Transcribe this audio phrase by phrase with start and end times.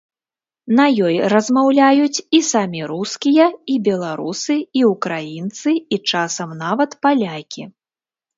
[0.77, 7.63] На ёй размаўляюць і самі рускія, і беларусы, і ўкраінцы, і часам нават палякі.